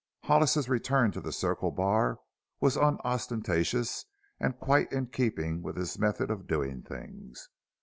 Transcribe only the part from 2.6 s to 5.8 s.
unostentatious and quite in keeping with